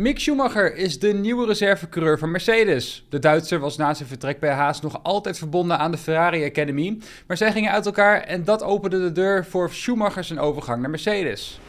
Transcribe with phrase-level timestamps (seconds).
[0.00, 3.06] Mick Schumacher is de nieuwe reservecoureur van Mercedes.
[3.08, 6.98] De Duitser was na zijn vertrek bij Haas nog altijd verbonden aan de Ferrari Academy,
[7.26, 10.90] maar zij gingen uit elkaar en dat opende de deur voor Schumacher zijn overgang naar
[10.90, 11.60] Mercedes.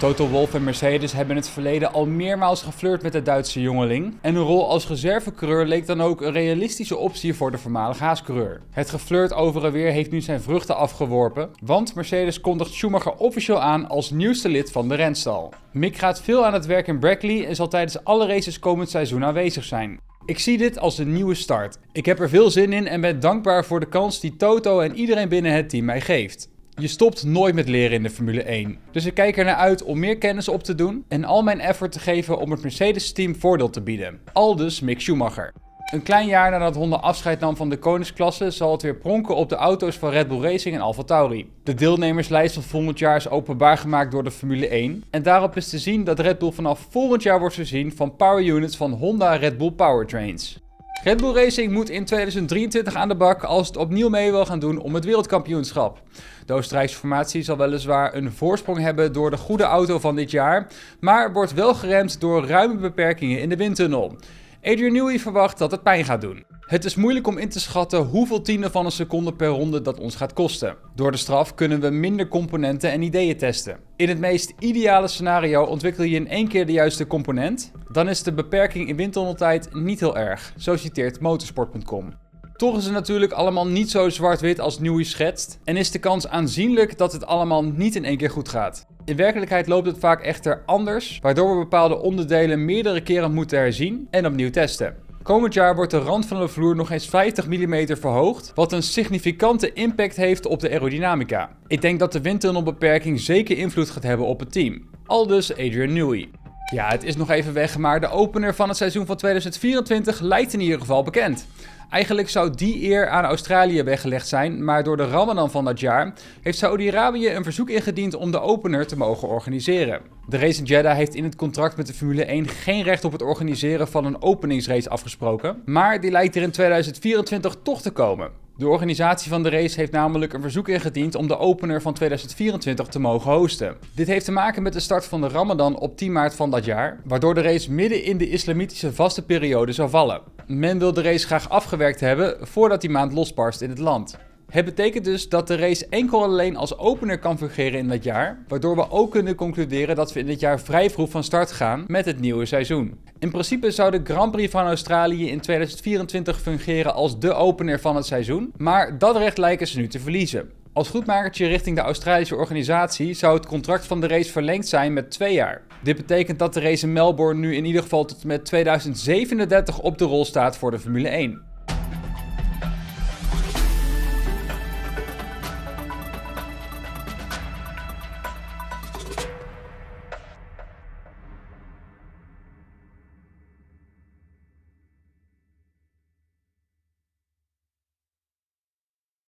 [0.00, 4.14] Toto Wolff en Mercedes hebben in het verleden al meermaals geflirt met de Duitse jongeling.
[4.20, 8.60] En een rol als reservecoureur leek dan ook een realistische optie voor de voormalige Haas-coureur.
[8.70, 13.60] Het geflirt over en weer heeft nu zijn vruchten afgeworpen, want Mercedes kondigt Schumacher officieel
[13.60, 15.52] aan als nieuwste lid van de renstal.
[15.72, 19.24] Mick gaat veel aan het werk in Brackley en zal tijdens alle races komend seizoen
[19.24, 20.00] aanwezig zijn.
[20.24, 21.78] Ik zie dit als een nieuwe start.
[21.92, 24.94] Ik heb er veel zin in en ben dankbaar voor de kans die Toto en
[24.94, 26.48] iedereen binnen het team mij geeft.
[26.80, 28.78] Je stopt nooit met leren in de Formule 1.
[28.90, 31.60] Dus ik kijk er naar uit om meer kennis op te doen en al mijn
[31.60, 34.20] effort te geven om het Mercedes-team voordeel te bieden.
[34.32, 35.52] Aldus Mick Schumacher.
[35.92, 39.48] Een klein jaar nadat Honda afscheid nam van de koningsklasse, zal het weer pronken op
[39.48, 41.50] de auto's van Red Bull Racing en AlphaTauri.
[41.64, 45.04] De deelnemerslijst van volgend jaar is openbaar gemaakt door de Formule 1.
[45.10, 48.44] En daarop is te zien dat Red Bull vanaf volgend jaar wordt voorzien van power
[48.44, 50.60] units van Honda Red Bull Powertrains.
[51.04, 54.58] Red Bull Racing moet in 2023 aan de bak als het opnieuw mee wil gaan
[54.58, 56.02] doen om het wereldkampioenschap.
[56.46, 60.66] De Oostenrijkse formatie zal weliswaar een voorsprong hebben door de goede auto van dit jaar,
[61.00, 64.16] maar wordt wel geremd door ruime beperkingen in de windtunnel.
[64.62, 66.44] Adrian Newey verwacht dat het pijn gaat doen.
[66.60, 69.98] Het is moeilijk om in te schatten hoeveel tienden van een seconde per ronde dat
[69.98, 70.76] ons gaat kosten.
[70.94, 73.78] Door de straf kunnen we minder componenten en ideeën testen.
[73.96, 77.72] In het meest ideale scenario ontwikkel je in één keer de juiste component.
[77.92, 82.12] Dan is de beperking in windtunneltijd niet heel erg, zo citeert motorsport.com.
[82.56, 86.28] Toch is het natuurlijk allemaal niet zo zwart-wit als Newey schetst en is de kans
[86.28, 88.86] aanzienlijk dat het allemaal niet in één keer goed gaat.
[89.10, 94.08] In werkelijkheid loopt het vaak echter anders, waardoor we bepaalde onderdelen meerdere keren moeten herzien
[94.10, 94.94] en opnieuw testen.
[95.22, 98.82] Komend jaar wordt de rand van de vloer nog eens 50 mm verhoogd, wat een
[98.82, 101.50] significante impact heeft op de aerodynamica.
[101.66, 104.88] Ik denk dat de windtunnelbeperking zeker invloed gaat hebben op het team.
[105.06, 106.28] Aldus Adrian Newey.
[106.70, 110.52] Ja, het is nog even weg, maar de opener van het seizoen van 2024 lijkt
[110.52, 111.46] in ieder geval bekend.
[111.90, 116.12] Eigenlijk zou die eer aan Australië weggelegd zijn, maar door de Ramadan van dat jaar
[116.40, 120.00] heeft Saudi-Arabië een verzoek ingediend om de opener te mogen organiseren.
[120.28, 123.12] De race in Jeddah heeft in het contract met de Formule 1 geen recht op
[123.12, 128.30] het organiseren van een openingsrace afgesproken, maar die lijkt er in 2024 toch te komen.
[128.60, 132.86] De organisatie van de race heeft namelijk een verzoek ingediend om de opener van 2024
[132.86, 133.76] te mogen hosten.
[133.94, 136.64] Dit heeft te maken met de start van de Ramadan op 10 maart van dat
[136.64, 140.20] jaar, waardoor de race midden in de islamitische vaste periode zou vallen.
[140.46, 144.18] Men wil de race graag afgewerkt hebben voordat die maand losbarst in het land.
[144.50, 148.38] Het betekent dus dat de race enkel alleen als opener kan fungeren in dat jaar,
[148.48, 151.84] waardoor we ook kunnen concluderen dat we in dit jaar vrij vroeg van start gaan
[151.86, 152.98] met het nieuwe seizoen.
[153.18, 157.96] In principe zou de Grand Prix van Australië in 2024 fungeren als de opener van
[157.96, 160.50] het seizoen, maar dat recht lijken ze nu te verliezen.
[160.72, 165.10] Als goedmakertje richting de Australische organisatie zou het contract van de race verlengd zijn met
[165.10, 165.62] twee jaar.
[165.82, 169.98] Dit betekent dat de race in Melbourne nu in ieder geval tot met 2037 op
[169.98, 171.49] de rol staat voor de Formule 1.